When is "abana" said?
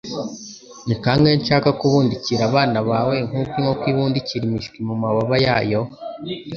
2.49-2.79